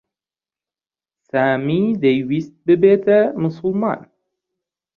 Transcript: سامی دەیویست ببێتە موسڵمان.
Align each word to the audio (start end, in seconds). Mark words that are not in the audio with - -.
سامی 1.29 1.81
دەیویست 2.03 2.53
ببێتە 2.65 3.19
موسڵمان. 3.41 3.99